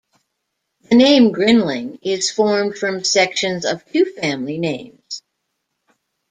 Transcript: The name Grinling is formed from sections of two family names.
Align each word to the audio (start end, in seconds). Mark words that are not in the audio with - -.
The 0.89 0.95
name 0.95 1.31
Grinling 1.31 1.99
is 2.01 2.31
formed 2.31 2.75
from 2.75 3.03
sections 3.03 3.65
of 3.67 3.85
two 3.85 4.05
family 4.05 4.57
names. 4.57 5.21